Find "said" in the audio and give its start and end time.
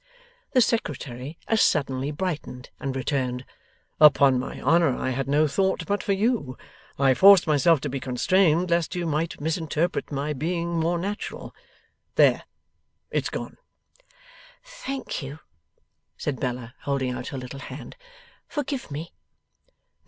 16.17-16.39